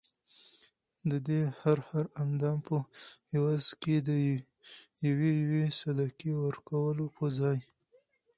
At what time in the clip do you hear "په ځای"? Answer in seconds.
7.17-7.59